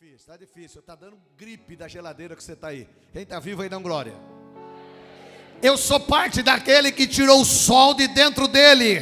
[0.00, 0.82] difícil, tá difícil.
[0.82, 2.88] Tá dando gripe da geladeira que você tá aí.
[3.12, 4.12] Quem tá vivo aí, dá glória.
[5.62, 9.00] Eu sou parte daquele que tirou o sol de dentro dele.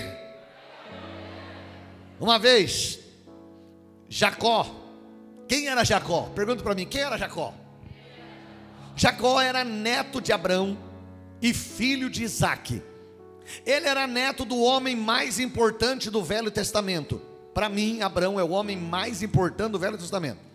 [2.20, 2.98] Uma vez,
[4.08, 4.66] Jacó.
[5.48, 6.30] Quem era Jacó?
[6.34, 7.54] Pergunta para mim, quem era Jacó?
[8.94, 10.76] Jacó era neto de Abraão
[11.40, 12.82] e filho de Isaac.
[13.64, 17.20] Ele era neto do homem mais importante do Velho Testamento.
[17.54, 20.51] Para mim, Abraão é o homem mais importante do Velho Testamento.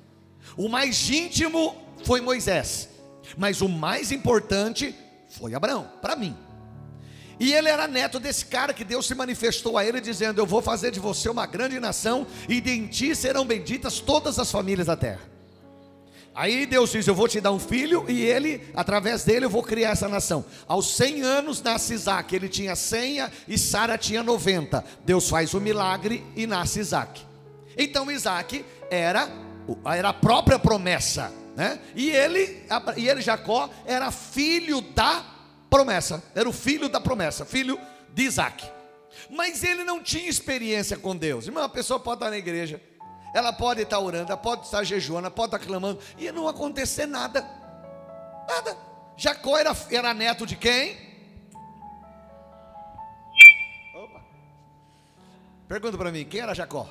[0.56, 2.90] O mais íntimo foi Moisés,
[3.38, 4.96] mas o mais importante
[5.30, 6.36] foi Abraão, para mim.
[7.40, 10.62] E ele era neto desse cara que Deus se manifestou a ele dizendo: Eu vou
[10.62, 14.96] fazer de você uma grande nação, e de ti serão benditas todas as famílias da
[14.96, 15.22] terra.
[16.34, 19.62] Aí Deus diz: Eu vou te dar um filho, e ele, através dele, eu vou
[19.62, 20.46] criar essa nação.
[20.68, 24.84] Aos 100 anos nasce Isaac, ele tinha 100 e Sara tinha 90.
[25.06, 27.22] Deus faz o milagre e nasce Isaac.
[27.78, 29.30] Então Isaac era,
[29.86, 31.80] era a própria promessa, né?
[31.96, 32.64] E ele,
[32.96, 35.26] e ele, Jacó, era filho da
[35.70, 37.80] promessa, era o filho da promessa, filho
[38.14, 38.70] de Isaac.
[39.30, 41.48] Mas ele não tinha experiência com Deus.
[41.48, 42.82] Uma pessoa pode estar na igreja,
[43.34, 47.42] ela pode estar orando, ela pode estar jejuando, pode estar clamando, e não acontecer nada.
[48.48, 48.78] Nada.
[49.18, 50.96] Jacó era, era neto de quem?
[53.96, 54.22] Opa.
[55.68, 56.88] Pergunta para mim, quem era Jacó?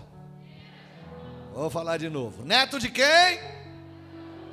[1.56, 2.44] Vou falar de novo.
[2.44, 3.40] Neto de quem?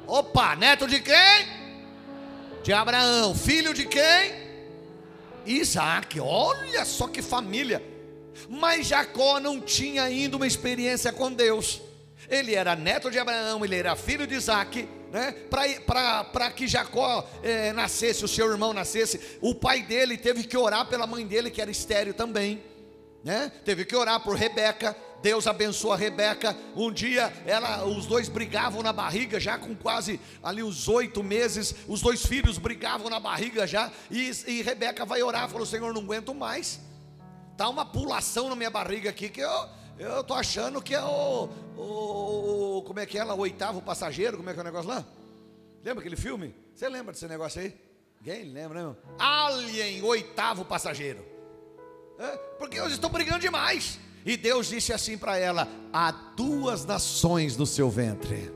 [0.07, 1.45] Opa, neto de quem?
[2.63, 3.35] De Abraão.
[3.35, 4.33] Filho de quem?
[5.45, 6.17] Isaac.
[6.21, 7.83] Olha só que família.
[8.47, 11.81] Mas Jacó não tinha ainda uma experiência com Deus.
[12.29, 14.87] Ele era neto de Abraão, ele era filho de Isaac.
[15.11, 15.35] Né?
[15.49, 20.85] Para que Jacó é, nascesse, o seu irmão nascesse, o pai dele teve que orar
[20.85, 22.63] pela mãe dele, que era estéreo também.
[23.25, 23.51] Né?
[23.65, 24.95] Teve que orar por Rebeca.
[25.23, 26.55] Deus abençoa a Rebeca.
[26.75, 31.73] Um dia ela, os dois brigavam na barriga, já com quase ali uns oito meses.
[31.87, 33.89] Os dois filhos brigavam na barriga já.
[34.11, 36.81] E, e Rebeca vai orar, falou: Senhor, não aguento mais.
[37.55, 41.49] Tá uma pulação na minha barriga aqui que eu eu tô achando que é o,
[41.77, 45.05] o como é que é o oitavo passageiro, como é que é o negócio lá?
[45.83, 46.53] Lembra aquele filme?
[46.73, 47.77] Você lembra desse negócio aí?
[48.19, 48.95] Ninguém lembra, né?
[49.19, 51.23] Alien, oitavo passageiro.
[52.17, 52.37] É?
[52.57, 53.99] Porque eu estou brigando demais.
[54.25, 58.51] E Deus disse assim para ela: há duas nações no seu ventre.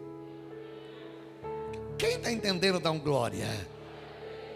[1.98, 3.50] Quem está entendendo dá um glória.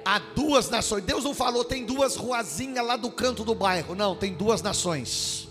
[0.05, 1.03] Há duas nações.
[1.03, 3.95] Deus não falou, tem duas ruazinhas lá do canto do bairro.
[3.95, 5.47] Não, tem duas nações.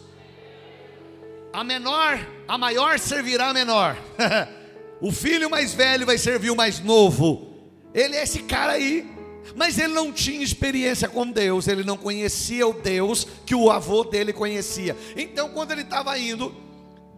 [1.53, 3.97] A menor, a maior servirá a menor.
[5.01, 7.55] o filho mais velho vai servir o mais novo.
[7.93, 9.20] Ele é esse cara aí.
[9.57, 14.05] Mas ele não tinha experiência com Deus, ele não conhecia o Deus que o avô
[14.05, 14.97] dele conhecia.
[15.17, 16.55] Então, quando ele estava indo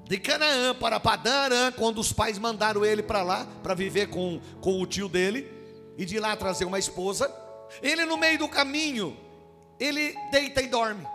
[0.05, 4.81] de Canaã para Padarã, quando os pais mandaram ele para lá, para viver com, com
[4.81, 5.51] o tio dele,
[5.97, 7.33] e de lá trazer uma esposa,
[7.83, 9.17] ele no meio do caminho,
[9.79, 11.07] ele deita e dorme.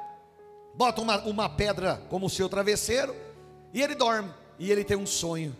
[0.75, 3.15] Bota uma, uma pedra como seu travesseiro,
[3.73, 5.55] e ele dorme, e ele tem um sonho: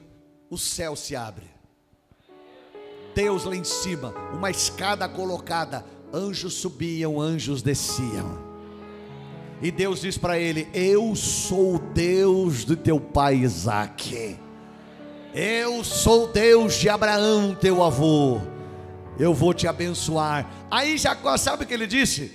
[0.50, 1.46] o céu se abre,
[3.18, 5.84] Deus lá em cima, uma escada colocada,
[6.14, 8.38] anjos subiam, anjos desciam.
[9.60, 14.38] E Deus diz para ele: Eu sou o Deus do teu pai Isaac.
[15.34, 18.40] Eu sou o Deus de Abraão, teu avô.
[19.18, 20.48] Eu vou te abençoar.
[20.70, 22.32] Aí Jacó, sabe o que ele disse?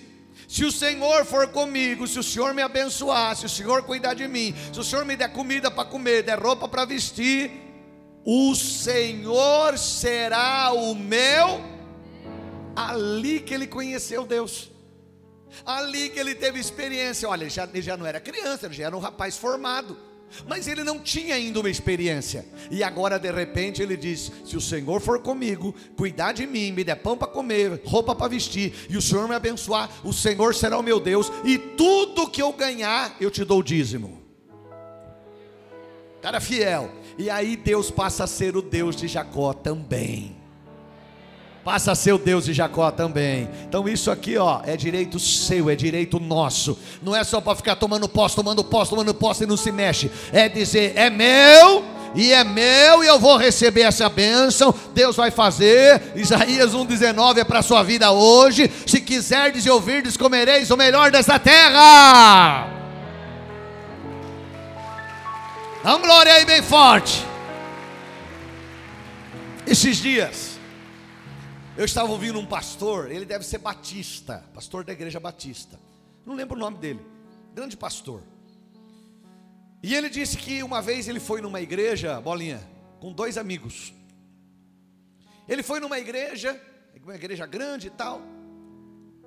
[0.49, 4.27] Se o Senhor for comigo, se o Senhor me abençoar, se o Senhor cuidar de
[4.27, 7.72] mim, se o Senhor me der comida para comer, der roupa para vestir,
[8.25, 11.73] o Senhor será o meu.
[12.75, 14.71] Ali que ele conheceu Deus,
[15.67, 17.29] ali que ele teve experiência.
[17.29, 20.13] Olha, ele já, ele já não era criança, ele já era um rapaz formado
[20.47, 22.47] mas ele não tinha ainda uma experiência.
[22.71, 26.85] E agora de repente ele diz: Se o Senhor for comigo, cuidar de mim, me
[26.85, 30.79] der pão para comer, roupa para vestir, e o Senhor me abençoar, o Senhor será
[30.79, 34.23] o meu Deus, e tudo que eu ganhar, eu te dou dízimo.
[36.21, 36.91] Cara fiel.
[37.19, 40.43] E aí Deus passa a ser o Deus de Jacó também
[41.65, 43.49] passa a ser o Deus de Jacó também.
[43.69, 46.79] Então isso aqui, ó, é direito seu, é direito nosso.
[47.03, 50.11] Não é só para ficar tomando posse, tomando posse, tomando posse e não se mexe.
[50.33, 51.85] É dizer, é meu
[52.15, 54.75] e é meu e eu vou receber essa bênção.
[54.95, 56.03] Deus vai fazer.
[56.17, 58.71] Isaías 1:19 é para sua vida hoje.
[58.87, 62.82] Se quiserdes e ouvirdes, comereis o melhor dessa terra.
[65.83, 67.25] Dá um glória aí bem forte.
[69.67, 70.57] Esses dias
[71.77, 75.81] eu estava ouvindo um pastor, ele deve ser batista, pastor da igreja batista.
[76.25, 77.01] Não lembro o nome dele.
[77.53, 78.23] Grande pastor.
[79.83, 82.63] E ele disse que uma vez ele foi numa igreja, bolinha,
[83.01, 83.93] com dois amigos.
[85.49, 86.61] Ele foi numa igreja,
[87.03, 88.23] uma igreja grande e tal,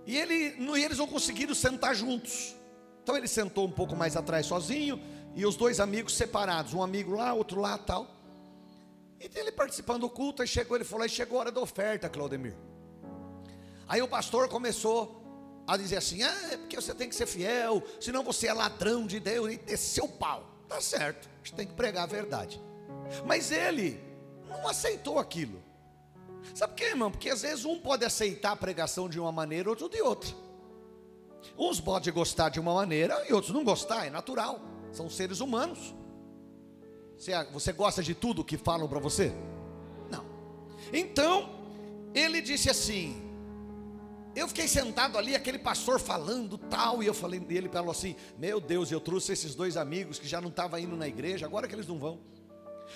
[0.08, 2.56] e ele, e eles não conseguiram sentar juntos.
[3.04, 5.02] Então ele sentou um pouco mais atrás sozinho,
[5.36, 8.08] e os dois amigos separados, um amigo lá, outro lá, tal.
[9.20, 12.10] E ele participando do culto, aí chegou, ele falou, aí chegou a hora da oferta,
[12.10, 12.56] Claudemir.
[13.88, 15.22] Aí o pastor começou
[15.68, 19.06] a dizer assim: ah, é porque você tem que ser fiel, senão você é ladrão
[19.06, 20.44] de Deus e desceu o pau.
[20.68, 22.62] Tá certo, a gente tem que pregar a verdade.
[23.26, 24.02] Mas ele
[24.48, 25.62] não aceitou aquilo.
[26.54, 27.12] Sabe por quê, irmão?
[27.12, 30.30] Porque às vezes um pode aceitar a pregação de uma maneira, outro de outra.
[31.58, 34.60] Uns podem gostar de uma maneira e outros não gostar, é natural.
[34.96, 35.94] São seres humanos.
[37.18, 39.34] Você, você gosta de tudo que falam para você?
[40.10, 40.26] Não.
[40.94, 41.50] Então,
[42.14, 43.26] ele disse assim:
[44.36, 48.18] eu fiquei sentado ali, aquele pastor falando tal, e eu falei, e ele falou assim:
[48.38, 51.68] Meu Deus, eu trouxe esses dois amigos que já não estavam indo na igreja, agora
[51.68, 52.20] que eles não vão.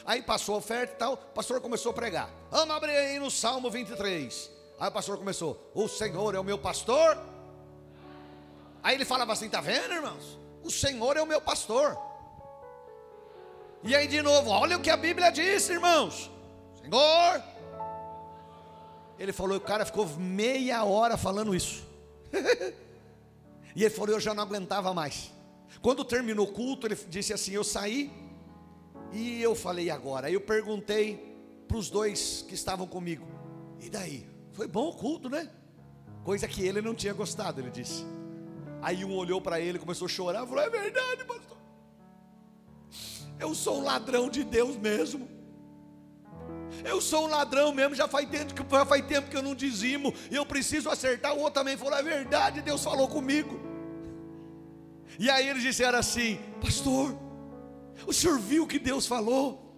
[0.05, 2.29] Aí passou a oferta e tal, o pastor começou a pregar.
[2.51, 4.51] Vamos abrir aí no Salmo 23.
[4.79, 7.17] Aí o pastor começou: O Senhor é o meu pastor.
[8.83, 10.37] Aí ele falava assim: Tá vendo, irmãos?
[10.63, 11.97] O Senhor é o meu pastor.
[13.83, 16.29] E aí de novo, olha o que a Bíblia diz, irmãos:
[16.81, 17.43] Senhor
[19.19, 21.85] ele falou, o cara ficou meia hora falando isso.
[23.75, 25.29] e ele falou, eu já não aguentava mais.
[25.81, 28.11] Quando terminou o culto, ele disse assim: Eu saí
[29.13, 30.29] e eu falei agora.
[30.29, 33.25] Eu perguntei para os dois que estavam comigo:
[33.79, 34.27] E daí?
[34.51, 35.49] Foi bom o culto, né?
[36.23, 38.05] Coisa que ele não tinha gostado, ele disse.
[38.81, 41.57] Aí um olhou para ele, começou a chorar, falou: É verdade, pastor.
[43.39, 45.27] Eu sou um ladrão de Deus mesmo.
[46.83, 49.55] Eu sou um ladrão mesmo, já faz tempo que, já faz tempo que eu não
[49.55, 51.33] dizimo, e eu preciso acertar.
[51.33, 53.59] O outro também falou: é verdade, Deus falou comigo.
[55.17, 57.17] E aí eles disseram assim: Pastor,
[58.05, 59.69] o senhor viu que Deus falou?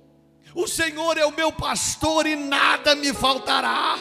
[0.54, 3.98] O Senhor é o meu pastor e nada me faltará.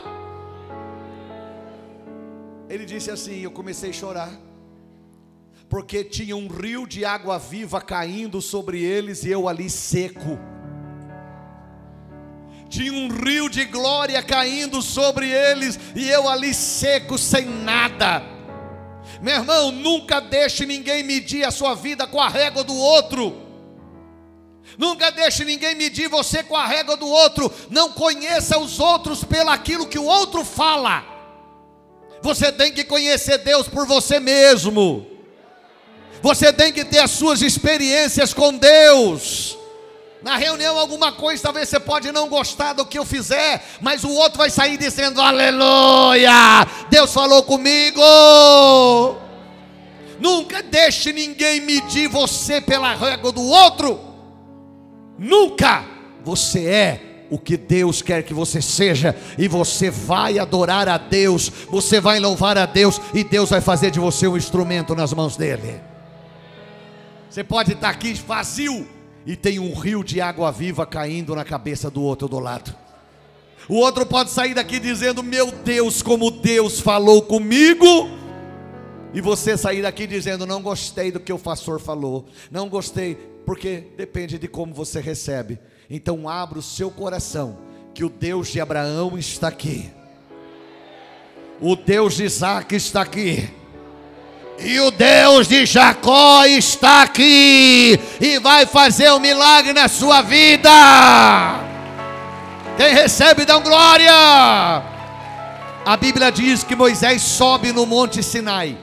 [2.69, 4.33] Ele disse assim: Eu comecei a chorar,
[5.71, 10.39] porque tinha um rio de água viva caindo sobre eles e eu ali seco
[12.71, 18.23] tinha um rio de glória caindo sobre eles, e eu ali seco, sem nada.
[19.21, 23.37] Meu irmão, nunca deixe ninguém medir a sua vida com a régua do outro.
[24.79, 27.53] Nunca deixe ninguém medir você com a régua do outro.
[27.71, 31.05] Não conheça os outros pelo aquilo que o outro fala.
[32.23, 35.10] Você tem que conhecer Deus por você mesmo.
[36.23, 39.57] Você tem que ter as suas experiências com Deus.
[40.23, 44.11] Na reunião, alguma coisa, talvez você pode não gostar do que eu fizer, mas o
[44.11, 46.67] outro vai sair dizendo: Aleluia!
[46.91, 48.03] Deus falou comigo.
[50.21, 53.99] Nunca deixe ninguém medir você pela régua do outro.
[55.19, 55.85] Nunca.
[56.23, 57.01] Você é
[57.31, 62.19] o que Deus quer que você seja, e você vai adorar a Deus, você vai
[62.19, 65.81] louvar a Deus, e Deus vai fazer de você um instrumento nas mãos dele.
[67.31, 68.89] Você pode estar aqui vazio,
[69.25, 72.75] e tem um rio de água viva caindo na cabeça do outro do lado.
[73.69, 77.87] O outro pode sair daqui dizendo: Meu Deus, como Deus falou comigo.
[79.15, 82.27] E você sair daqui dizendo: Não gostei do que o pastor falou.
[82.51, 83.15] Não gostei,
[83.47, 85.61] porque depende de como você recebe.
[85.89, 87.59] Então, abra o seu coração,
[87.95, 89.89] que o Deus de Abraão está aqui.
[91.61, 93.60] O Deus de Isaac está aqui.
[94.63, 100.71] E o Deus de Jacó está aqui e vai fazer um milagre na sua vida.
[102.77, 104.13] Quem recebe, dá glória.
[105.87, 108.77] A Bíblia diz que Moisés sobe no Monte Sinai,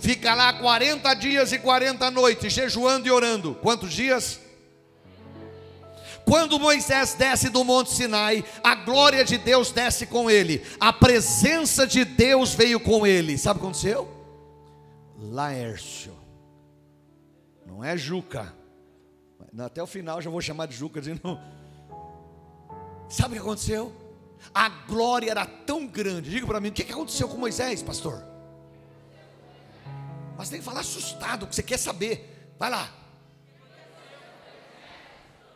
[0.00, 3.54] fica lá 40 dias e 40 noites, jejuando e orando.
[3.60, 4.40] Quantos dias?
[6.24, 11.86] Quando Moisés desce do Monte Sinai, a glória de Deus desce com ele, a presença
[11.86, 13.36] de Deus veio com ele.
[13.36, 14.13] Sabe o que aconteceu?
[15.16, 16.16] Laércio.
[17.66, 18.54] Não é Juca.
[19.58, 21.40] Até o final já vou chamar de Juca de novo.
[23.08, 23.92] Sabe o que aconteceu?
[24.52, 26.30] A glória era tão grande.
[26.30, 28.22] Diga para mim, o que aconteceu com Moisés, pastor?
[30.36, 32.54] Mas tem que falar assustado, que você quer saber.
[32.58, 32.92] Vai lá.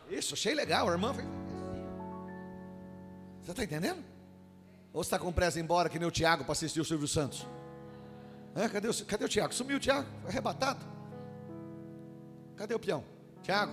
[0.09, 1.13] Isso, achei legal, a irmã.
[3.41, 4.03] Você está entendendo?
[4.91, 7.45] Ou você está com pressa embora que nem o Tiago para assistir o Silvio Santos?
[8.55, 9.53] É, cadê, o, cadê o Tiago?
[9.53, 10.85] Sumiu o Tiago, foi arrebatado.
[12.55, 13.03] Cadê o peão?
[13.41, 13.71] Tiago.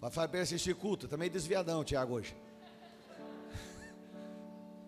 [0.00, 2.34] Vai para assistir culto, também desviadão, Tiago, hoje.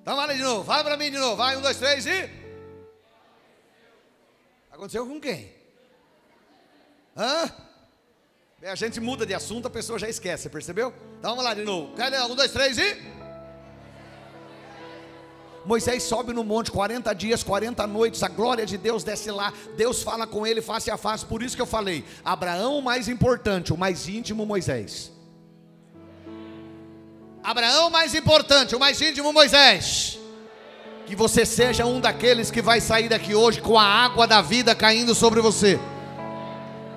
[0.01, 2.29] Então vai lá de novo, vai para mim de novo, vai, um, dois, três e.
[4.71, 5.53] Aconteceu com quem?
[7.17, 7.53] Hã?
[8.63, 10.95] A gente muda de assunto, a pessoa já esquece, percebeu?
[11.19, 11.95] Então vamos lá de novo.
[11.95, 12.21] Cadê?
[12.21, 13.22] Um, dois, três e.
[15.65, 20.03] Moisés sobe no monte 40 dias, 40 noites, a glória de Deus desce lá, Deus
[20.03, 23.73] fala com ele face a face, por isso que eu falei: Abraão, o mais importante,
[23.73, 25.13] o mais íntimo, Moisés.
[27.43, 30.19] Abraão, mais importante, o mais íntimo, Moisés.
[31.07, 34.75] Que você seja um daqueles que vai sair daqui hoje com a água da vida
[34.75, 35.79] caindo sobre você.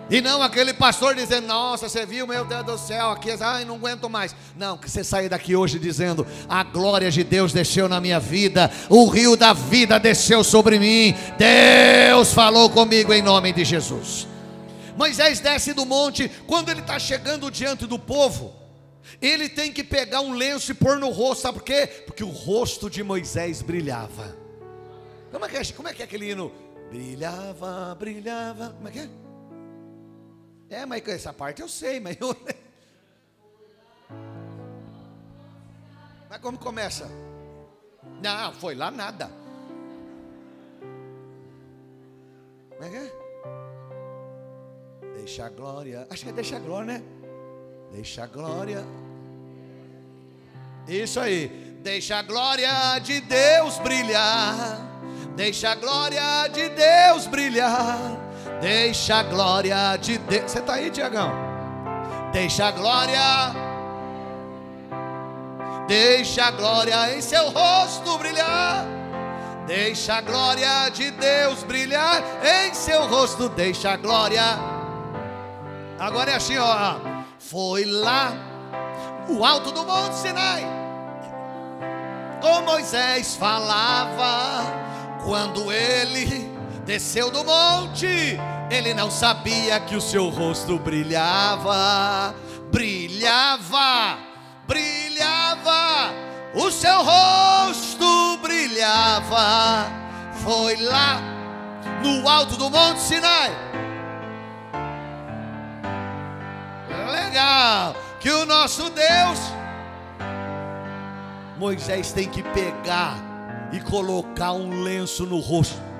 [0.10, 3.76] E não aquele pastor dizendo, nossa, você viu, meu Deus do céu, aqui, ai, não
[3.76, 4.36] aguento mais.
[4.56, 8.72] Não, que você saia daqui hoje dizendo, a glória de Deus desceu na minha vida,
[8.88, 14.28] o rio da vida desceu sobre mim, Deus falou comigo em nome de Jesus.
[14.96, 18.54] Moisés desce do monte, quando ele está chegando diante do povo,
[19.20, 21.88] ele tem que pegar um lenço e pôr no rosto, sabe por quê?
[22.06, 24.36] Porque o rosto de Moisés brilhava.
[25.32, 26.52] Como é que é, como é, que é aquele hino?
[26.90, 29.25] Brilhava, brilhava, como é que é?
[30.70, 32.36] É, mas essa parte eu sei, mas eu.
[36.28, 37.10] Mas como começa?
[38.22, 39.32] Não, foi lá nada.
[42.70, 43.12] Como é que é?
[45.16, 46.08] Deixa a glória.
[46.10, 47.04] Acho que é deixa a glória, né?
[47.94, 48.84] Deixa a glória.
[50.88, 51.48] Isso aí.
[51.82, 54.80] Deixa a glória de Deus brilhar.
[55.36, 58.25] Deixa a glória de Deus brilhar.
[58.66, 60.52] Deixa a glória de Deus.
[60.52, 61.32] Você está aí, Tiagão?
[62.34, 63.54] Deixa a glória.
[65.88, 68.88] Deixa a glória em seu rosto brilhar.
[69.68, 73.50] Deixa a glória de Deus brilhar em seu rosto.
[73.50, 74.42] Deixa a glória.
[76.00, 76.96] Agora é assim, ó.
[77.38, 78.34] Foi lá,
[79.30, 80.66] o alto do Monte Sinai.
[82.42, 84.64] O Moisés falava
[85.24, 86.56] quando ele
[86.86, 92.36] desceu do monte, ele não sabia que o seu rosto brilhava,
[92.72, 94.18] brilhava,
[94.68, 96.14] brilhava,
[96.56, 99.86] o seu rosto brilhava.
[100.44, 101.22] Foi lá
[102.04, 103.52] no alto do Monte Sinai.
[107.12, 109.40] Legal, que o nosso Deus,
[111.58, 113.16] Moisés tem que pegar
[113.72, 115.95] e colocar um lenço no rosto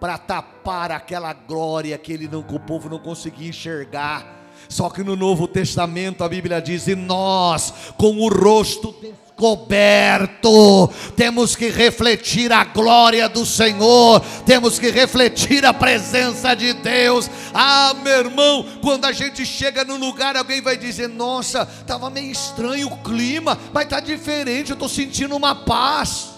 [0.00, 4.36] para tapar aquela glória que ele não, que o povo não conseguia enxergar.
[4.68, 8.94] Só que no Novo Testamento a Bíblia diz: e nós, com o rosto
[9.38, 17.30] descoberto, temos que refletir a glória do Senhor, temos que refletir a presença de Deus.
[17.54, 22.30] Ah, meu irmão, quando a gente chega no lugar, alguém vai dizer: Nossa, estava meio
[22.30, 26.37] estranho o clima, mas está diferente, eu estou sentindo uma paz.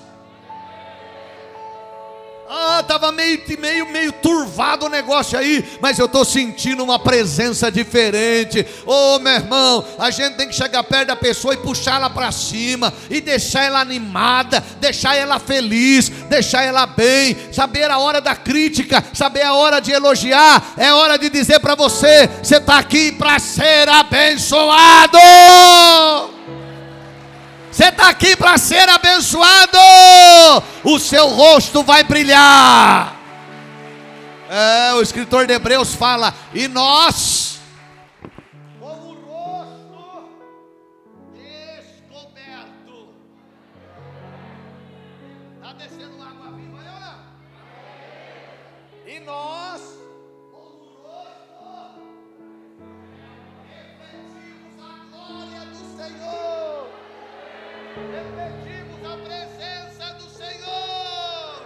[2.52, 7.70] Ah, estava meio, meio, meio turvado o negócio aí, mas eu estou sentindo uma presença
[7.70, 8.66] diferente.
[8.84, 12.92] Oh, meu irmão, a gente tem que chegar perto da pessoa e puxá-la para cima,
[13.08, 19.04] e deixar ela animada, deixar ela feliz, deixar ela bem, saber a hora da crítica,
[19.14, 23.38] saber a hora de elogiar, é hora de dizer para você: você está aqui para
[23.38, 25.20] ser abençoado.
[27.70, 29.78] Você está aqui para ser abençoado.
[30.82, 33.16] O seu rosto vai brilhar.
[34.50, 37.49] É, o escritor de Hebreus fala: e nós,
[58.08, 61.62] Repetimos a presença do Senhor.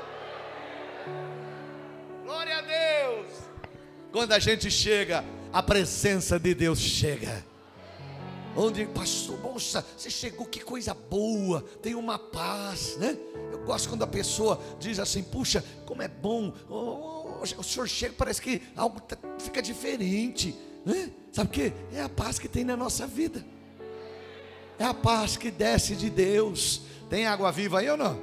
[2.25, 3.27] Glória a Deus.
[4.11, 7.45] Quando a gente chega, a presença de Deus chega.
[8.57, 13.17] Onde, pastor, moça, você chegou, que coisa boa, tem uma paz, né?
[13.51, 18.15] Eu gosto quando a pessoa diz assim, puxa, como é bom, oh, o senhor chega,
[18.17, 21.11] parece que algo tá, fica diferente, né?
[21.33, 21.73] Sabe o que?
[21.93, 23.45] É a paz que tem na nossa vida.
[24.79, 26.83] É a paz que desce de Deus.
[27.09, 28.19] Tem água viva aí ou não?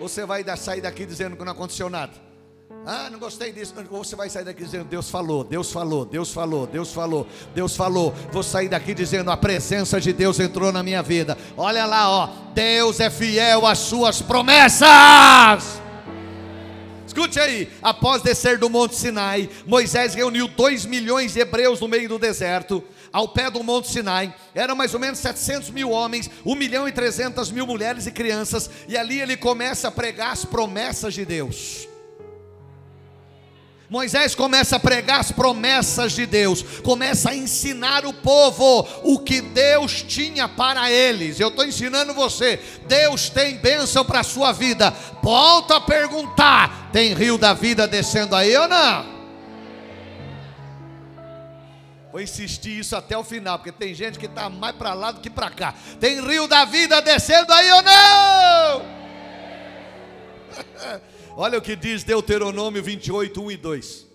[0.00, 2.12] Ou você vai sair daqui dizendo que não aconteceu nada?
[2.86, 3.74] Ah, não gostei disso.
[3.90, 7.76] Ou você vai sair daqui dizendo: Deus falou, Deus falou, Deus falou, Deus falou, Deus
[7.76, 8.14] falou.
[8.30, 11.36] Vou sair daqui dizendo: A presença de Deus entrou na minha vida.
[11.56, 12.28] Olha lá, ó.
[12.54, 15.82] Deus é fiel às suas promessas.
[17.06, 22.08] Escute aí, após descer do Monte Sinai, Moisés reuniu dois milhões de hebreus no meio
[22.08, 22.82] do deserto
[23.14, 26.90] ao pé do Monte Sinai, eram mais ou menos 700 mil homens, 1 milhão e
[26.90, 31.86] 300 mil mulheres e crianças, e ali ele começa a pregar as promessas de Deus.
[33.88, 39.40] Moisés começa a pregar as promessas de Deus, começa a ensinar o povo o que
[39.40, 41.38] Deus tinha para eles.
[41.38, 44.92] Eu estou ensinando você, Deus tem bênção para a sua vida.
[45.22, 49.13] Volta a perguntar: tem rio da vida descendo aí ou não?
[52.14, 55.20] Vou insistir isso até o final, porque tem gente que está mais para lá do
[55.20, 55.74] que para cá.
[55.98, 58.82] Tem rio da vida descendo aí ou não?
[61.36, 64.06] Olha o que diz Deuteronômio 28, 1 e 2.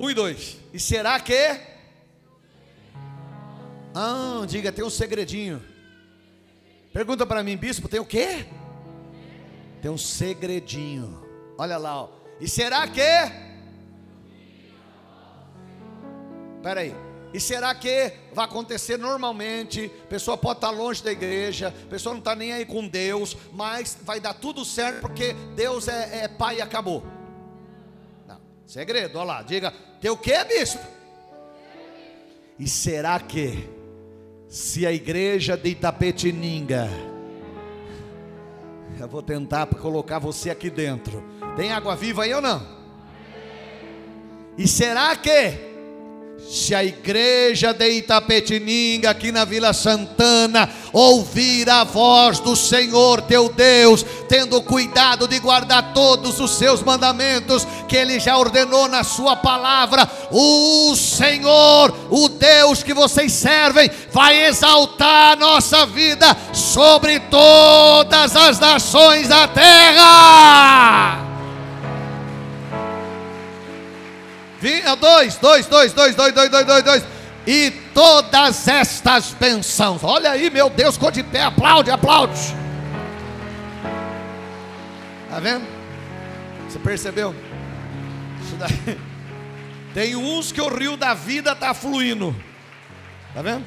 [0.00, 0.56] 1 e 2.
[0.72, 1.60] E será que?
[3.94, 5.62] Ah, diga, tem um segredinho.
[6.94, 8.46] Pergunta para mim, bispo, tem o quê?
[9.82, 11.22] Tem um segredinho.
[11.58, 12.08] Olha lá, ó.
[12.40, 13.45] E será que?
[16.66, 16.92] Espera aí.
[17.32, 19.88] E será que vai acontecer normalmente?
[20.08, 24.18] Pessoa pode estar longe da igreja, pessoa não está nem aí com Deus, mas vai
[24.18, 27.06] dar tudo certo porque Deus é, é pai e acabou.
[28.26, 30.84] Não, segredo, olha lá, diga, tem o que, bispo?
[32.58, 33.70] E será que,
[34.48, 36.88] se a igreja de Itapetininga,
[38.98, 41.22] eu vou tentar colocar você aqui dentro,
[41.54, 42.60] tem água viva aí ou não?
[44.58, 45.75] E será que,
[46.48, 53.48] se a igreja de Itapetininga, aqui na Vila Santana, ouvir a voz do Senhor teu
[53.48, 59.34] Deus, tendo cuidado de guardar todos os seus mandamentos que Ele já ordenou na Sua
[59.34, 68.36] palavra, o Senhor, o Deus que vocês servem, vai exaltar a nossa vida sobre todas
[68.36, 71.25] as nações da terra.
[75.00, 77.04] Dois, dois, dois, dois, dois, dois, dois, dois, dois.
[77.46, 80.02] E todas estas bênçãos.
[80.02, 81.42] Olha aí, meu Deus, ficou de pé.
[81.42, 82.34] Aplaude, aplaude.
[85.24, 85.66] Está vendo?
[86.68, 87.34] Você percebeu?
[88.42, 88.98] Isso daí.
[89.94, 92.34] Tem uns que o rio da vida está fluindo.
[93.28, 93.64] Está vendo?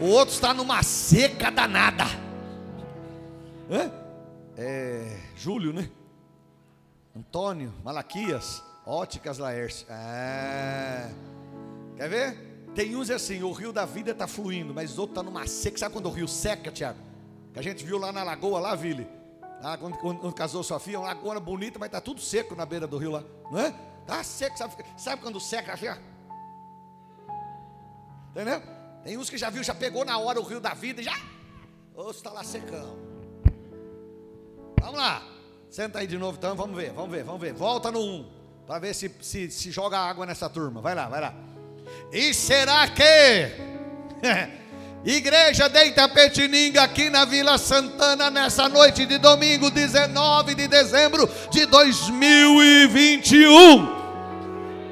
[0.00, 2.04] O outro está numa seca danada.
[3.70, 3.90] É?
[4.56, 5.90] é Júlio, né?
[7.16, 8.67] Antônio, Malaquias.
[8.88, 9.86] Óticas Laércio.
[9.90, 11.10] É.
[11.94, 12.70] Quer ver?
[12.74, 15.76] Tem uns assim, o rio da vida está fluindo, mas outro está numa seca.
[15.76, 16.98] Sabe quando o rio seca, Tiago?
[17.52, 19.06] Que a gente viu lá na lagoa, lá, Vili.
[19.60, 22.86] Lá quando, quando, casou sua filha, uma lagoa bonita, mas está tudo seco na beira
[22.86, 23.22] do rio lá.
[23.50, 23.74] Não é?
[24.00, 25.88] Está seco, sabe, sabe quando seca assim?
[28.30, 28.62] Entendeu?
[29.04, 31.20] Tem uns que já viu, já pegou na hora o rio da vida e já.
[31.94, 32.96] Ou está lá secão.
[34.80, 35.22] Vamos lá.
[35.68, 37.52] Senta aí de novo então, vamos ver, vamos ver, vamos ver.
[37.52, 38.37] Volta no 1
[38.68, 40.82] para ver se, se, se joga água nessa turma.
[40.82, 41.32] Vai lá, vai lá.
[42.12, 43.50] E será que
[45.06, 51.64] Igreja de Itapetininga aqui na Vila Santana nessa noite de domingo 19 de dezembro de
[51.64, 53.96] 2021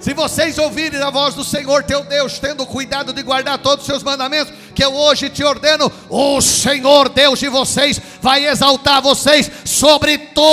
[0.07, 3.87] se vocês ouvirem a voz do Senhor teu Deus, tendo cuidado de guardar todos os
[3.87, 9.51] seus mandamentos, que eu hoje te ordeno, o Senhor Deus de vocês vai exaltar vocês
[9.65, 10.47] sobre todas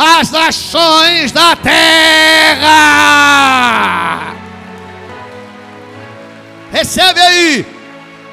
[0.00, 2.70] as nações da terra.
[6.72, 7.66] Recebe aí,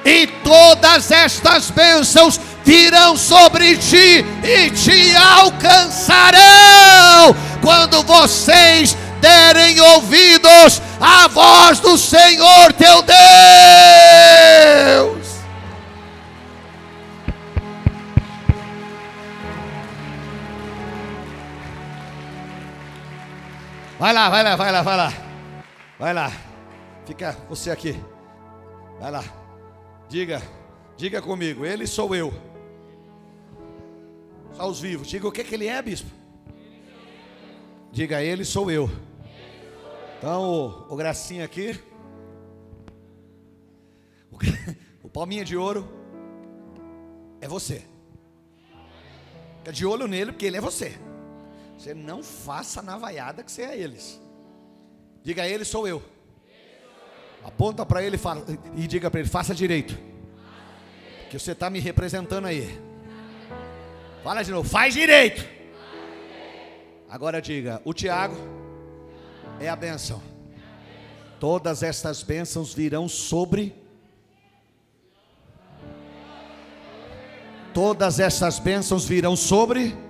[0.05, 11.27] e todas estas bênçãos virão sobre ti e te alcançarão quando vocês derem ouvidos à
[11.27, 13.17] voz do Senhor teu Deus.
[23.99, 25.13] Vai lá, vai lá, vai lá, vai lá.
[25.97, 26.31] Vai lá.
[27.03, 27.95] Fica você aqui.
[28.99, 29.23] Vai lá.
[30.07, 30.39] Diga,
[30.95, 32.31] diga comigo, ele sou eu.
[34.53, 35.07] Só os vivos.
[35.07, 36.11] Diga o que, que ele é, bispo.
[37.91, 38.87] Diga, ele sou eu.
[40.19, 41.79] Então, o, o gracinha aqui.
[44.31, 44.37] O,
[45.07, 45.89] o palminha de ouro
[47.41, 47.83] é você.
[49.57, 51.06] Fica de olho nele, porque ele é você.
[51.77, 54.19] Você não faça navaiada que você é eles.
[55.23, 56.01] Diga a ele, sou eu.
[57.43, 58.19] Aponta para ele
[58.75, 59.97] e diga para ele, faça direito.
[61.29, 62.79] Que você está me representando aí.
[64.23, 65.45] Fala de novo, faz direito.
[67.09, 68.35] Agora diga: o Tiago
[69.59, 70.21] é a benção.
[71.39, 73.75] Todas estas bênçãos virão sobre.
[77.73, 80.06] Todas essas bênçãos virão sobre.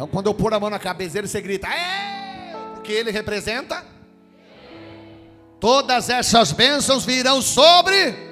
[0.00, 2.54] Então, quando eu pôr a mão na cabeça dele, você grita: É!
[2.72, 3.84] Porque ele representa.
[5.60, 8.30] Todas essas bênçãos virão sobre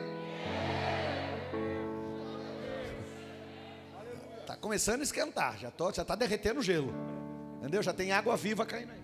[4.61, 6.93] começando a esquentar, já tô, já está derretendo o gelo.
[7.59, 7.83] Entendeu?
[7.83, 9.01] Já tem água viva caindo aí.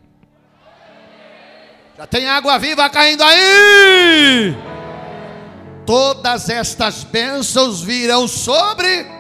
[1.98, 4.54] Já tem água viva caindo aí.
[5.84, 9.13] Todas estas bênçãos virão sobre.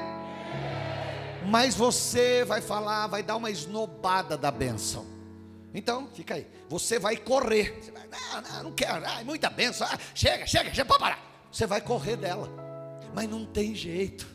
[1.54, 5.06] Mas você vai falar, vai dar uma esnobada da bênção.
[5.72, 6.48] Então, fica aí.
[6.68, 7.78] Você vai correr.
[7.80, 9.06] Você vai, não, não, não quero.
[9.06, 9.86] Ah, muita bênção.
[9.88, 11.46] Ah, chega, chega, chega, pode parar.
[11.52, 12.50] Você vai correr dela.
[13.14, 14.26] Mas não tem jeito.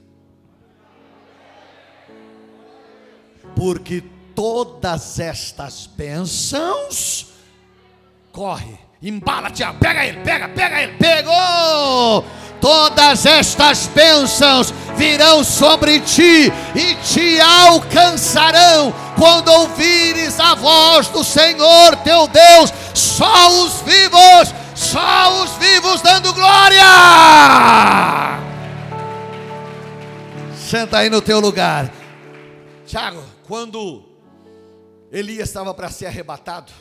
[3.53, 4.01] Porque
[4.33, 7.33] todas estas bênçãos,
[8.31, 12.23] corre, embala, Tiago, pega ele, pega, pega ele, pegou!
[12.61, 21.95] Todas estas bênçãos virão sobre ti e te alcançarão quando ouvires a voz do Senhor
[22.03, 22.73] teu Deus.
[22.93, 26.83] Só os vivos, só os vivos dando glória.
[30.57, 31.89] Senta aí no teu lugar.
[32.85, 34.03] Tiago, quando
[35.11, 36.71] Elias estava para ser arrebatado,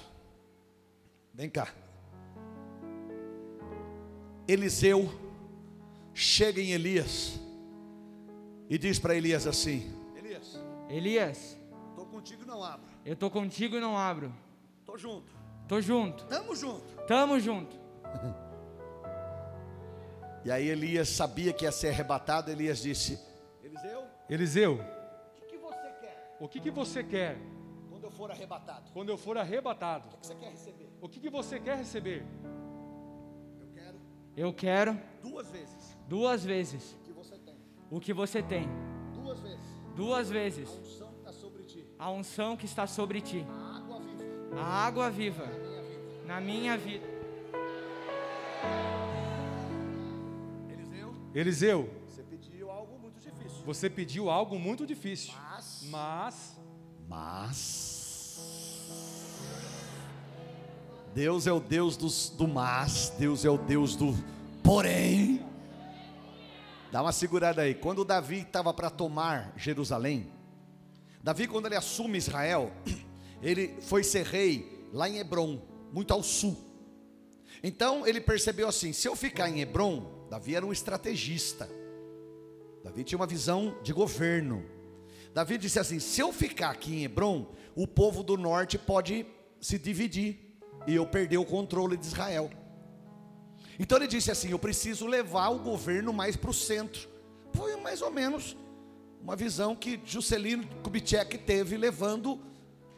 [1.32, 1.68] vem cá.
[4.46, 5.27] Eliseu
[6.18, 7.38] chega em Elias
[8.68, 11.58] e diz para Elias assim: Elias, Elias,
[11.90, 12.90] estou contigo e não abro.
[13.04, 14.34] eu tô contigo e não abro.
[14.84, 15.32] Tô junto.
[15.68, 16.24] Tô junto.
[16.24, 17.06] Tamo junto.
[17.06, 17.78] Tamo junto.
[20.44, 22.50] E aí Elias sabia que ia ser arrebatado.
[22.50, 23.18] Elias disse:
[23.62, 27.36] Eliseu, Eliseu, o que, que você quer o que, que você quer
[27.90, 28.90] quando eu for arrebatado?
[28.92, 30.08] quando eu for arrebatado?
[30.08, 30.88] O que você quer receber?
[31.02, 32.24] O que, que você quer receber?
[34.40, 37.56] Eu quero duas vezes duas vezes o que você tem.
[37.90, 38.68] o que você tem.
[39.14, 39.66] Duas vezes.
[39.96, 41.86] Duas vezes A unção está sobre ti.
[41.98, 43.44] a unção que está sobre ti.
[43.50, 44.24] A água viva.
[44.56, 46.24] A água viva Minha vida.
[46.26, 47.06] na minha vida.
[50.70, 53.62] Eliseu, Eliseu, você pediu algo muito difícil.
[53.64, 55.86] você pediu algo muito difícil, Mas.
[55.90, 56.60] mas
[57.08, 57.97] Mas.
[61.14, 64.14] Deus é o Deus dos, do mas, Deus é o Deus do
[64.62, 65.44] porém.
[66.92, 67.74] Dá uma segurada aí.
[67.74, 70.30] Quando Davi estava para tomar Jerusalém,
[71.22, 72.72] Davi, quando ele assume Israel,
[73.42, 75.60] ele foi ser rei lá em Hebron,
[75.92, 76.56] muito ao sul.
[77.62, 81.68] Então ele percebeu assim: se eu ficar em Hebron, Davi era um estrategista.
[82.84, 84.64] Davi tinha uma visão de governo.
[85.34, 89.26] Davi disse assim: se eu ficar aqui em Hebron, o povo do norte pode
[89.60, 90.47] se dividir
[90.88, 92.50] e eu perder o controle de Israel.
[93.78, 97.06] Então ele disse assim: eu preciso levar o governo mais para o centro.
[97.52, 98.56] Foi mais ou menos
[99.22, 102.40] uma visão que Juscelino Kubitschek teve levando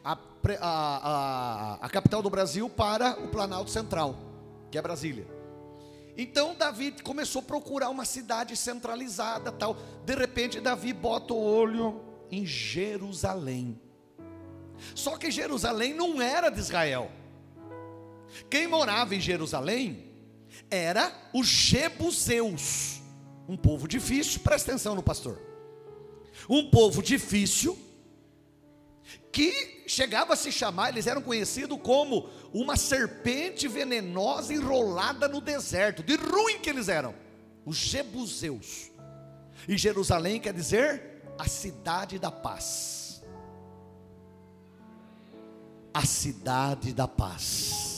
[0.03, 0.17] a, a,
[0.61, 4.15] a, a capital do Brasil para o Planalto Central,
[4.71, 5.27] que é Brasília.
[6.17, 9.75] Então Davi começou a procurar uma cidade centralizada, tal.
[10.05, 12.01] De repente Davi bota o olho
[12.31, 13.79] em Jerusalém.
[14.95, 17.11] Só que Jerusalém não era de Israel.
[18.49, 20.11] Quem morava em Jerusalém
[20.69, 23.01] era os Jebuseus,
[23.47, 25.39] um povo difícil, presta atenção no pastor.
[26.49, 27.77] Um povo difícil
[29.31, 36.03] que chegava a se chamar, eles eram conhecidos como uma serpente venenosa enrolada no deserto,
[36.03, 37.15] de ruim que eles eram,
[37.65, 38.91] os Jebuseus.
[39.67, 43.23] E Jerusalém quer dizer a cidade da paz.
[45.93, 47.90] A cidade da paz.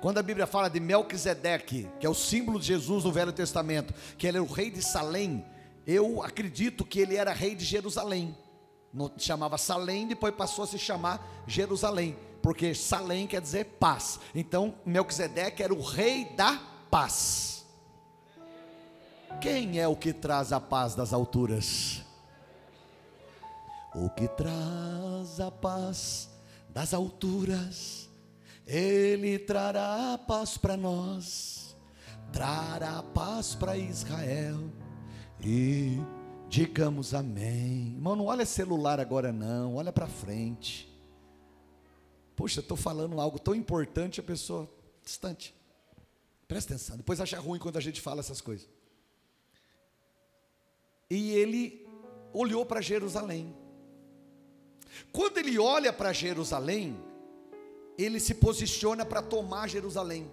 [0.00, 3.92] Quando a Bíblia fala de Melquisedeque, que é o símbolo de Jesus no Velho Testamento,
[4.16, 5.44] que ele é o rei de Salém,
[5.86, 8.36] eu acredito que ele era rei de Jerusalém.
[9.18, 14.18] Chamava Salém, depois passou a se chamar Jerusalém, porque Salém quer dizer paz.
[14.34, 16.58] Então Melquisedeque era o rei da
[16.90, 17.66] paz.
[19.40, 22.02] Quem é o que traz a paz das alturas?
[23.94, 26.28] O que traz a paz
[26.68, 28.09] das alturas,
[28.70, 31.76] Ele trará paz para nós,
[32.32, 34.60] trará paz para Israel.
[35.44, 35.98] E
[36.48, 37.94] digamos amém.
[37.96, 40.88] Irmão, não olha celular agora, não, olha para frente.
[42.36, 44.70] Puxa, estou falando algo tão importante, a pessoa
[45.04, 45.52] distante.
[46.46, 48.68] Presta atenção, depois acha ruim quando a gente fala essas coisas.
[51.10, 51.88] E ele
[52.32, 53.52] olhou para Jerusalém.
[55.10, 57.09] Quando ele olha para Jerusalém,
[57.96, 60.30] ele se posiciona para tomar Jerusalém.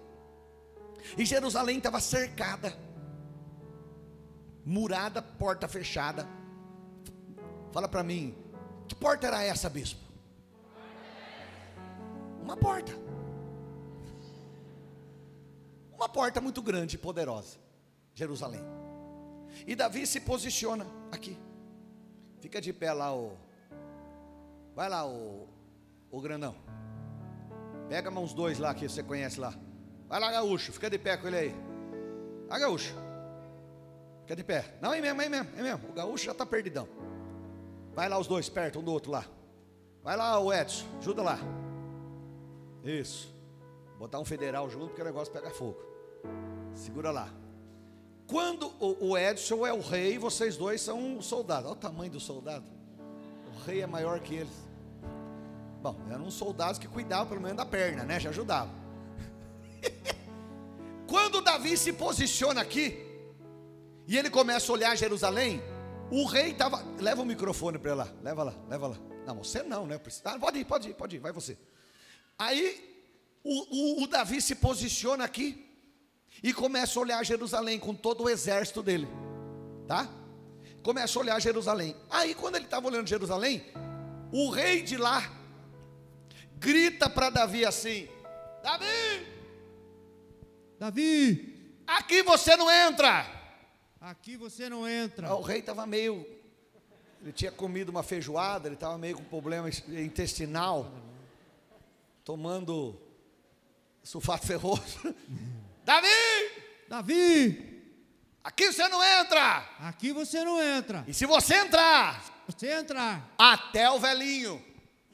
[1.16, 2.76] E Jerusalém estava cercada,
[4.64, 6.28] murada, porta fechada.
[7.72, 8.36] Fala para mim,
[8.86, 10.00] que porta era essa, bispo?
[12.42, 12.92] Uma porta.
[15.92, 17.58] Uma porta muito grande e poderosa.
[18.14, 18.62] Jerusalém.
[19.66, 21.36] E Davi se posiciona aqui.
[22.40, 23.36] Fica de pé lá, o.
[24.74, 25.48] Vai lá, o.
[26.10, 26.54] O grandão.
[27.88, 29.54] Pega uns dois lá que você conhece lá.
[30.08, 30.72] Vai lá, gaúcho.
[30.72, 31.54] Fica de pé com ele aí.
[32.50, 32.94] Ah, gaúcho.
[34.22, 34.76] Fica de pé.
[34.80, 35.88] Não, é mesmo, é mesmo, é mesmo.
[35.88, 36.88] O gaúcho já está perdidão.
[37.94, 39.24] Vai lá os dois perto um do outro lá.
[40.02, 40.86] Vai lá, o Edson.
[40.98, 41.38] Ajuda lá.
[42.84, 43.34] Isso.
[43.98, 45.82] Botar um federal junto porque o negócio pega fogo.
[46.74, 47.28] Segura lá.
[48.26, 51.64] Quando o, o Edson é o rei, vocês dois são soldados.
[51.64, 52.66] Olha o tamanho do soldado.
[53.46, 54.67] O rei é maior que eles.
[55.88, 58.20] Bom, eram uns soldados que cuidavam pelo menos da perna, né?
[58.20, 58.74] Já ajudavam.
[61.08, 63.06] Quando Davi se posiciona aqui,
[64.06, 65.62] e ele começa a olhar Jerusalém,
[66.10, 66.84] o rei estava.
[67.00, 68.96] Leva o microfone para lá, leva lá, leva lá.
[69.26, 69.98] Não, você não, né?
[70.26, 71.56] Ah, pode ir, pode ir, pode ir, vai você.
[72.38, 73.08] Aí
[73.42, 75.74] o, o, o Davi se posiciona aqui
[76.42, 79.08] e começa a olhar Jerusalém com todo o exército dele,
[79.86, 80.06] tá?
[80.82, 81.96] Começa a olhar Jerusalém.
[82.10, 83.64] Aí quando ele estava olhando Jerusalém,
[84.30, 85.37] o rei de lá
[86.58, 88.08] grita para Davi assim:
[88.62, 89.26] Davi,
[90.78, 93.26] Davi, aqui você não entra.
[94.00, 95.34] aqui você não entra.
[95.34, 96.26] O rei estava meio.
[97.20, 100.92] Ele tinha comido uma feijoada, ele estava meio com problema intestinal,
[102.24, 103.00] tomando
[104.02, 105.14] sulfato ferroso.
[105.84, 106.06] Davi,
[106.88, 107.82] Davi,
[108.44, 109.68] aqui você não entra.
[109.80, 111.04] aqui você não entra.
[111.08, 114.64] E se você entrar, Você entrar até o velhinho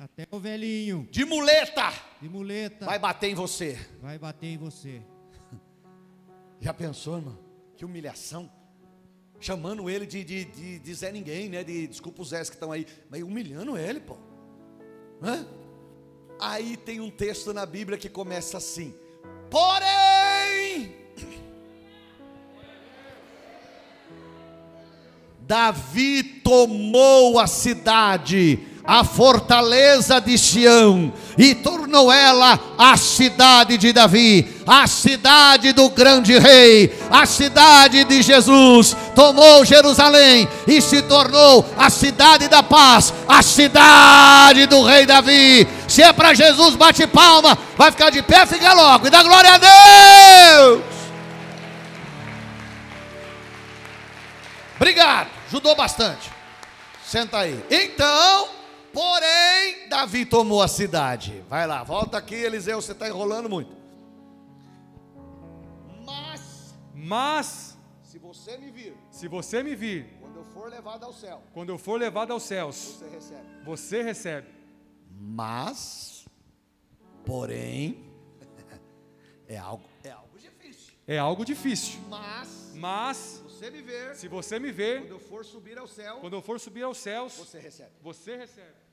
[0.04, 1.90] até o velhinho de muleta
[2.20, 3.78] de muleta vai bater em você.
[4.02, 5.00] vai bater em você.
[6.60, 7.38] Já pensou, irmão?
[7.74, 8.50] Que humilhação.
[9.40, 11.64] Chamando ele de, de, de, de Zé Ninguém, né?
[11.64, 12.86] De, desculpa os Zés que estão aí.
[13.08, 14.18] Mas humilhando ele, pô.
[15.22, 15.46] Hã?
[16.38, 18.94] Aí tem um texto na Bíblia que começa assim:
[19.50, 20.94] Porém,
[25.40, 34.62] Davi tomou a cidade, a fortaleza de Sião, e tornou ela a cidade de Davi,
[34.66, 38.94] a cidade do grande rei, a cidade de Jesus.
[39.14, 45.66] Tomou Jerusalém e se tornou a cidade da paz, a cidade do rei Davi.
[45.88, 49.54] Se é para Jesus, bate palma, vai ficar de pé, fica logo, e dá glória
[49.54, 50.82] a Deus.
[54.76, 56.30] Obrigado, ajudou bastante.
[57.06, 57.64] Senta aí.
[57.70, 58.63] Então,
[58.94, 61.44] porém, Davi tomou a cidade.
[61.48, 63.76] Vai lá, volta aqui, Eliseu, você está enrolando muito.
[66.06, 71.12] Mas, Mas, se você me vir, se você me vir, quando eu for levado ao
[71.12, 73.64] céu, quando eu for levado aos céus, você recebe.
[73.64, 74.48] você recebe.
[75.10, 76.24] Mas,
[77.26, 78.10] porém,
[79.48, 80.94] é algo, é algo difícil.
[81.06, 82.00] É algo difícil.
[82.08, 85.86] Mas, Mas, se você me ver, se você me quando ver, eu for subir ao
[85.88, 87.90] céu, quando eu for subir aos céus, você recebe.
[88.00, 88.83] você recebe.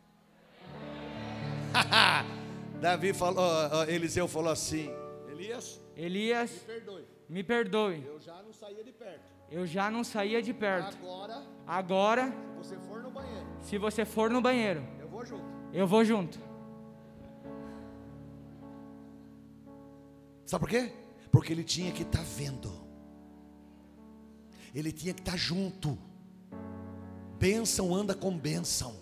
[2.82, 4.90] Davi falou, ó, ó, Eliseu falou assim:
[5.30, 7.06] Elias, Elias, perdoe.
[7.30, 8.04] me perdoe.
[8.06, 9.22] Eu já não saía de perto.
[9.50, 10.98] Eu já não saía de perto.
[10.98, 15.44] Agora, Agora, se você for no banheiro, se você for no banheiro, eu vou junto.
[15.74, 16.40] eu vou junto.
[20.46, 20.92] Sabe por quê?
[21.32, 22.72] Porque ele tinha que estar vendo.
[24.76, 25.98] Ele tinha que estar junto.
[27.40, 28.96] Bênção anda com bênção.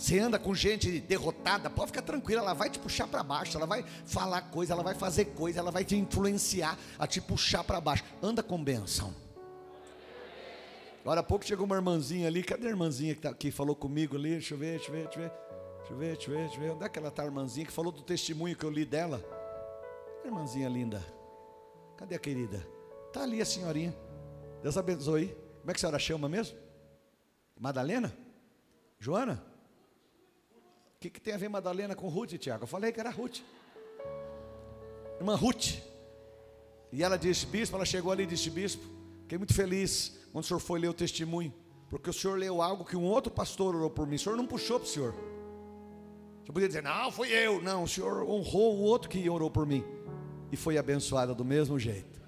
[0.00, 3.66] Você anda com gente derrotada, pode ficar tranquila, ela vai te puxar para baixo, ela
[3.66, 7.78] vai falar coisa, ela vai fazer coisa, ela vai te influenciar a te puxar para
[7.82, 8.02] baixo.
[8.22, 9.14] Anda com bênção.
[11.02, 14.16] Agora há pouco chegou uma irmãzinha ali, cadê a irmãzinha que, tá, que falou comigo
[14.16, 14.30] ali?
[14.30, 15.32] Deixa eu ver, deixa eu ver, deixa eu ver.
[15.80, 16.70] Deixa eu ver, deixa eu ver, deixa eu ver.
[16.70, 19.22] Onde é que ela está, irmãzinha, que falou do testemunho que eu li dela?
[20.24, 21.04] Irmãzinha linda.
[21.98, 22.66] Cadê a querida?
[23.08, 23.94] Está ali a senhorinha.
[24.62, 25.26] Deus abençoe.
[25.60, 26.56] Como é que a senhora chama mesmo?
[27.58, 28.10] Madalena?
[28.98, 29.49] Joana?
[31.00, 32.64] O que, que tem a ver Madalena com Ruth, Tiago?
[32.64, 33.38] Eu falei que era Ruth.
[35.18, 35.78] Irmã Ruth.
[36.92, 38.84] E ela disse, bispo, ela chegou ali e disse, bispo,
[39.22, 41.54] fiquei muito feliz quando o senhor foi ler o testemunho,
[41.88, 44.16] porque o senhor leu algo que um outro pastor orou por mim.
[44.16, 45.14] O senhor não puxou para o senhor.
[46.44, 47.62] Você podia dizer, não, fui eu.
[47.62, 49.82] Não, o senhor honrou o outro que orou por mim.
[50.52, 52.20] E foi abençoada do mesmo jeito.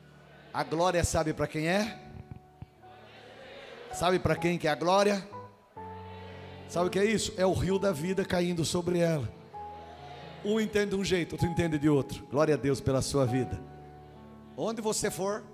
[0.50, 2.10] A glória sabe para quem é?
[3.92, 5.22] Sabe para quem que é a glória?
[6.72, 7.34] Sabe o que é isso?
[7.36, 9.28] É o rio da vida caindo sobre ela.
[10.42, 12.24] Um entende de um jeito, outro entende de outro.
[12.30, 13.62] Glória a Deus pela sua vida.
[14.56, 15.44] Onde você for,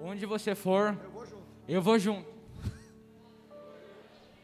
[0.00, 1.42] Onde você for, eu vou junto.
[1.66, 2.28] eu vou junto.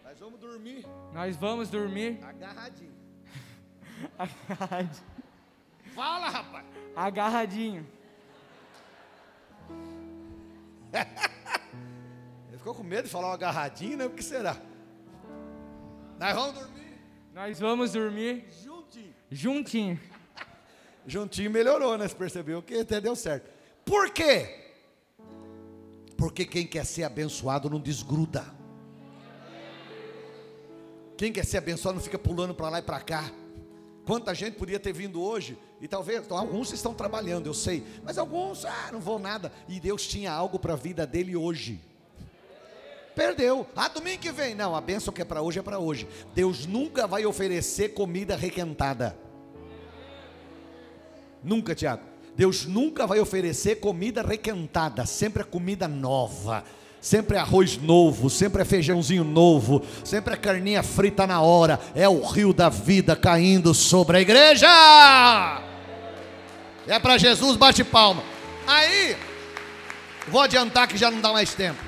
[0.05, 2.95] Nós vamos dormir Nós vamos dormir agarradinho.
[4.19, 5.07] agarradinho.
[5.95, 6.65] Fala, rapaz.
[6.97, 7.87] agarradinho.
[12.49, 14.07] Ele ficou com medo de falar uma agarradinha, né?
[14.07, 14.57] O que será?
[16.19, 17.01] Nós vamos dormir
[17.33, 19.15] Nós vamos dormir juntinho.
[19.31, 20.01] juntinho.
[21.07, 22.09] Juntinho melhorou, né?
[22.09, 23.49] Você percebeu que até deu certo.
[23.85, 24.67] Por quê?
[26.17, 28.45] Porque quem quer ser abençoado não desgruda.
[31.17, 33.31] Quem quer ser abençoado não fica pulando para lá e para cá.
[34.05, 38.17] Quanta gente podia ter vindo hoje, e talvez, então, alguns estão trabalhando, eu sei, mas
[38.17, 39.53] alguns, ah, não vou nada.
[39.69, 41.81] E Deus tinha algo para a vida dele hoje.
[43.19, 43.67] Perdeu.
[43.75, 44.55] Ah, domingo que vem.
[44.55, 46.07] Não, a bênção que é para hoje é para hoje.
[46.37, 49.19] Deus nunca vai oferecer comida requentada.
[51.43, 52.03] Nunca, Tiago.
[52.37, 56.63] Deus nunca vai oferecer comida requentada, sempre é comida nova.
[57.01, 61.81] Sempre é arroz novo, sempre é feijãozinho novo, sempre é carninha frita na hora.
[61.97, 64.69] É o rio da vida caindo sobre a igreja.
[66.87, 68.23] É para Jesus, bate palma.
[68.65, 69.17] Aí,
[70.29, 71.88] vou adiantar que já não dá mais tempo.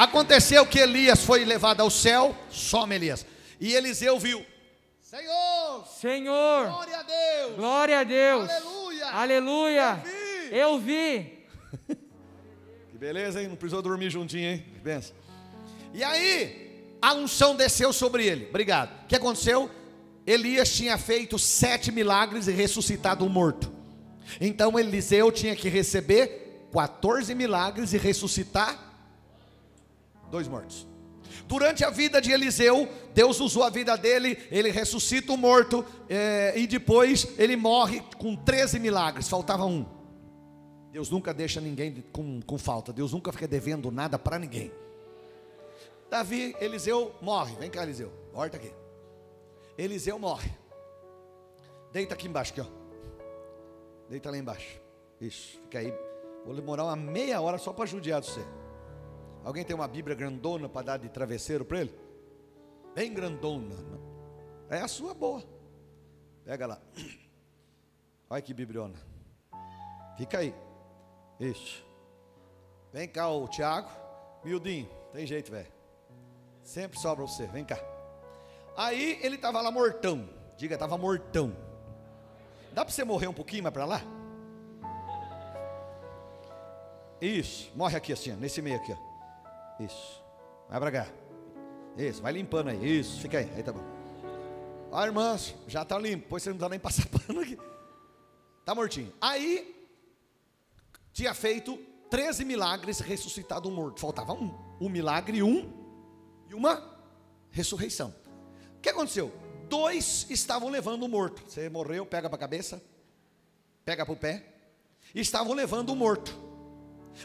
[0.00, 3.26] Aconteceu que Elias foi levado ao céu, some Elias.
[3.60, 4.42] E Eliseu viu:
[5.02, 7.56] Senhor, Senhor, glória a Deus.
[7.56, 8.50] glória a Deus.
[8.50, 9.06] Aleluia.
[9.08, 10.02] Aleluia.
[10.50, 11.44] Eu Eu vi.
[12.90, 13.48] Que beleza, hein?
[13.48, 14.64] Não precisou dormir juntinho, hein?
[14.72, 15.14] Que benção.
[15.92, 18.46] E aí, a unção desceu sobre ele.
[18.48, 19.04] Obrigado.
[19.04, 19.70] O que aconteceu?
[20.26, 23.70] Elias tinha feito sete milagres e ressuscitado um morto.
[24.40, 28.89] Então Eliseu tinha que receber 14 milagres e ressuscitar
[30.30, 30.86] dois mortos.
[31.46, 36.54] Durante a vida de Eliseu, Deus usou a vida dele, ele ressuscita o morto, eh,
[36.56, 39.84] e depois ele morre com 13 milagres, faltava um.
[40.92, 44.72] Deus nunca deixa ninguém com, com falta, Deus nunca fica devendo nada para ninguém.
[46.08, 48.72] Davi, Eliseu morre, vem cá, Eliseu, volta aqui.
[49.78, 50.50] Eliseu morre,
[51.92, 52.66] deita aqui embaixo, aqui, ó.
[54.08, 54.80] Deita lá embaixo,
[55.20, 55.94] isso, fica aí.
[56.44, 58.40] Vou demorar uma meia hora só para judiar você.
[59.44, 61.94] Alguém tem uma Bíblia grandona para dar de travesseiro para ele?
[62.94, 63.74] Bem grandona.
[64.68, 65.42] É a sua boa.
[66.44, 66.80] Pega lá.
[68.28, 68.94] Olha que bibliona.
[70.16, 70.54] Fica aí.
[71.38, 71.84] Isso.
[72.92, 73.88] Vem cá, o Tiago.
[74.44, 74.88] Miudinho.
[75.12, 75.72] Tem jeito, velho.
[76.62, 77.46] Sempre sobra você.
[77.46, 77.78] Vem cá.
[78.76, 80.28] Aí ele estava lá mortão.
[80.56, 81.56] Diga, estava mortão.
[82.72, 84.02] Dá para você morrer um pouquinho mais para lá?
[87.20, 87.70] Isso.
[87.74, 89.09] Morre aqui assim, nesse meio aqui, ó.
[89.80, 90.22] Isso.
[90.68, 91.06] Vai pra cá.
[91.96, 93.00] Isso, vai limpando aí.
[93.00, 93.50] Isso, fica aí.
[93.56, 93.84] Aí tá bom.
[94.92, 96.24] Ó, irmãs, já tá limpo.
[96.24, 97.58] Depois você não dá nem passar pano aqui.
[98.64, 99.12] Tá mortinho.
[99.20, 99.88] Aí,
[101.12, 101.76] tinha feito
[102.10, 104.00] 13 milagres, ressuscitado um morto.
[104.00, 104.54] Faltava um.
[104.80, 105.72] Um milagre, um.
[106.48, 106.82] E uma
[107.50, 108.14] ressurreição.
[108.76, 109.32] O que aconteceu?
[109.68, 111.42] Dois estavam levando o morto.
[111.46, 112.82] Você morreu, pega para a cabeça,
[113.84, 114.44] pega para o pé.
[115.14, 116.49] Estavam levando o morto.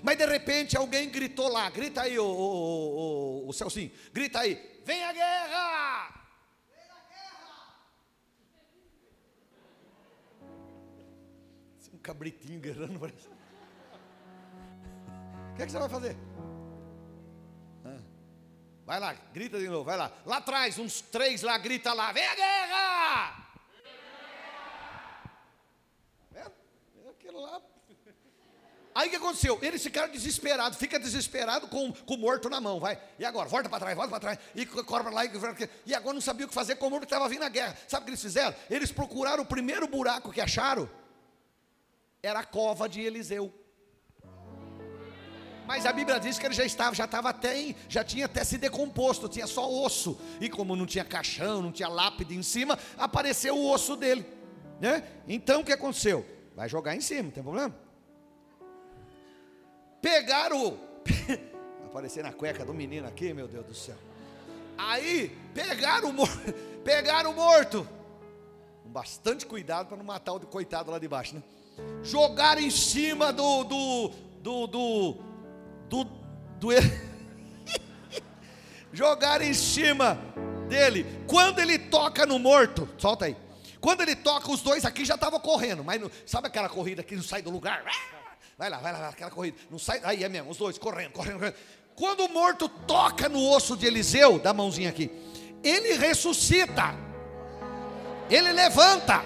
[0.03, 4.81] Mas de repente alguém gritou lá, grita aí, o, o, o, o Celcinho, grita aí,
[4.83, 6.25] vem a guerra!
[6.69, 7.75] Vem a guerra!
[11.93, 13.27] Um cabritinho guerrando, parece.
[15.53, 16.17] O que, é que você vai fazer?
[18.85, 20.11] Vai lá, grita de novo, vai lá.
[20.25, 23.47] Lá atrás, uns três lá, grita lá, vem a guerra!
[26.31, 26.53] Vendo?
[27.03, 27.59] É aquilo lá.
[28.95, 29.59] Aí o que aconteceu?
[29.61, 32.97] Eles ficaram desesperados, fica desesperado com, com o morto na mão, vai.
[33.19, 33.49] E agora?
[33.49, 35.29] Volta para trás, volta para trás, e corre lá, e,
[35.85, 37.77] e agora não sabia o que fazer com o que estava vindo a guerra.
[37.89, 38.55] Sabe o que eles fizeram?
[38.69, 40.89] Eles procuraram o primeiro buraco que acharam,
[42.23, 43.53] era a cova de Eliseu.
[45.67, 48.45] Mas a Bíblia diz que ele já estava, já estava até em, já tinha até
[48.45, 50.17] se decomposto, tinha só osso.
[50.39, 54.25] E como não tinha caixão, não tinha lápide em cima, apareceu o osso dele,
[54.79, 55.03] né?
[55.27, 56.25] Então o que aconteceu?
[56.55, 57.84] Vai jogar em cima, tem problema?
[60.05, 60.77] Pegaram
[61.83, 63.95] aparecer na cueca do menino aqui, meu Deus do céu.
[64.77, 66.53] Aí pegaram o morto,
[66.85, 67.89] pegaram o morto.
[68.83, 71.41] Com bastante cuidado para não matar o coitado lá de baixo, né?
[72.03, 74.11] Jogaram em cima do do
[74.43, 75.17] do do,
[75.89, 76.69] do, do
[78.93, 80.19] jogaram em cima
[80.69, 81.03] dele.
[81.25, 83.35] Quando ele toca no morto, solta aí.
[83.81, 87.15] Quando ele toca, os dois aqui já estavam correndo, mas não, sabe aquela corrida que
[87.15, 87.83] não sai do lugar?
[88.57, 89.57] Vai lá, vai lá, aquela corrida.
[89.69, 91.55] Não sai, aí é mesmo, os dois correndo, correndo, correndo.
[91.95, 95.11] Quando o morto toca no osso de Eliseu, dá a mãozinha aqui,
[95.63, 96.95] ele ressuscita,
[98.29, 99.23] ele levanta,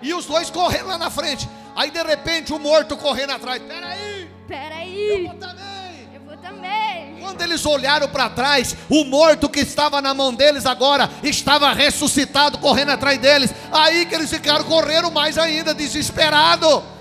[0.00, 1.48] e os dois correndo lá na frente.
[1.74, 3.60] Aí de repente o morto correndo atrás.
[3.62, 6.08] Peraí, Peraí, eu vou também.
[6.14, 7.16] eu vou também.
[7.20, 12.58] Quando eles olharam para trás, o morto que estava na mão deles agora estava ressuscitado,
[12.58, 13.52] correndo atrás deles.
[13.72, 16.91] Aí que eles ficaram correndo mais ainda, desesperado.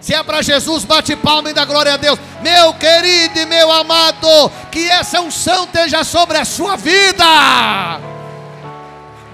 [0.00, 2.18] Se é para Jesus, bate palma e dá glória a Deus.
[2.42, 8.10] Meu querido e meu amado, que essa unção esteja sobre a sua vida.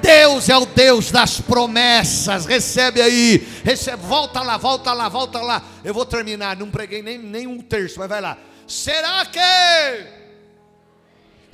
[0.02, 2.46] Deus é o Deus das promessas.
[2.46, 3.46] Recebe aí.
[3.64, 4.02] Recebe.
[4.04, 5.62] Volta lá, volta lá, volta lá.
[5.84, 6.56] Eu vou terminar.
[6.56, 8.36] Não preguei nem, nem um terço, mas vai lá.
[8.66, 9.40] Será que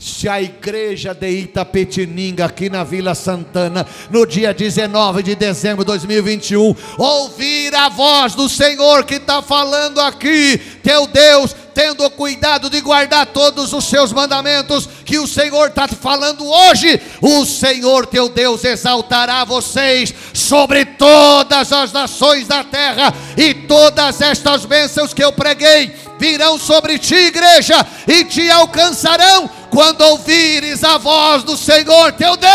[0.03, 5.93] se a igreja de Itapetininga, aqui na Vila Santana, no dia 19 de dezembro de
[5.93, 12.81] 2021, ouvir a voz do Senhor que está falando aqui, teu Deus, tendo cuidado de
[12.81, 18.65] guardar todos os seus mandamentos, que o Senhor está falando hoje, o Senhor teu Deus
[18.65, 25.95] exaltará vocês sobre todas as nações da terra, e todas estas bênçãos que eu preguei
[26.19, 32.53] virão sobre ti, igreja, e te alcançarão quando ouvires a voz do Senhor teu Deus.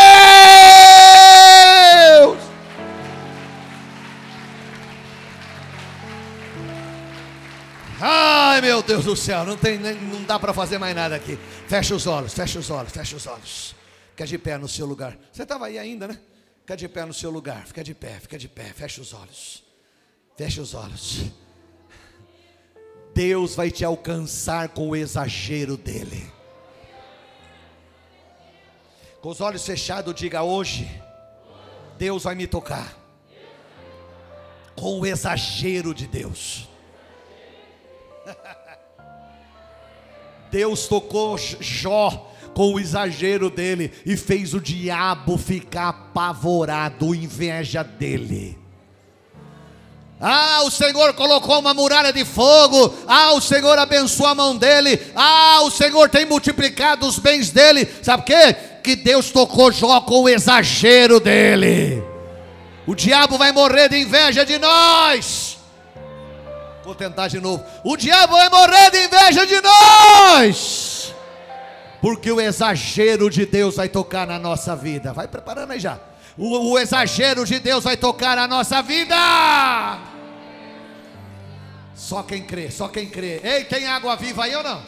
[8.00, 11.36] Ai meu Deus do céu, não, tem, não dá para fazer mais nada aqui.
[11.66, 13.74] Fecha os olhos, fecha os olhos, fecha os olhos.
[14.10, 15.18] Fica de pé no seu lugar.
[15.32, 16.16] Você estava aí ainda, né?
[16.60, 19.64] Fica de pé no seu lugar, fica de pé, fica de pé, fecha os olhos.
[20.36, 21.24] Fecha os olhos.
[23.12, 26.37] Deus vai te alcançar com o exagero dele.
[29.28, 30.90] Com os olhos fechados, diga hoje:
[31.98, 32.96] Deus vai me tocar.
[34.74, 36.66] Com o exagero de Deus.
[40.50, 48.58] Deus tocou Jó com o exagero dele e fez o diabo ficar apavorado, inveja dele.
[50.20, 52.92] Ah, o Senhor colocou uma muralha de fogo.
[53.06, 55.00] Ah, o Senhor abençoou a mão dele.
[55.14, 57.88] Ah, o Senhor tem multiplicado os bens dele.
[58.02, 58.56] Sabe o quê?
[58.82, 62.02] Que Deus tocou Jó com o exagero dele.
[62.86, 65.58] O diabo vai morrer de inveja de nós.
[66.84, 67.62] Vou tentar de novo.
[67.84, 71.14] O diabo vai morrer de inveja de nós.
[72.00, 75.12] Porque o exagero de Deus vai tocar na nossa vida.
[75.12, 75.98] Vai preparando aí já.
[76.38, 79.14] O, o exagero de Deus vai tocar na nossa vida.
[81.94, 83.40] Só quem crê, só quem crê.
[83.44, 84.80] Ei, tem água viva aí ou não?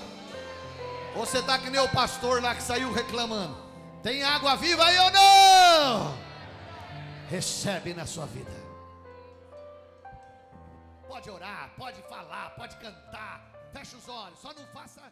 [1.17, 3.60] Você está que nem o pastor lá que saiu reclamando.
[4.03, 6.19] Tem água viva aí ou não?
[7.29, 8.51] Recebe na sua vida.
[11.07, 13.45] Pode orar, pode falar, pode cantar.
[13.73, 15.03] Fecha os olhos, só não faça